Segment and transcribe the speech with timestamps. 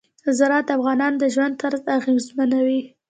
[0.37, 2.81] زراعت د افغانانو د ژوند طرز اغېزمنوي.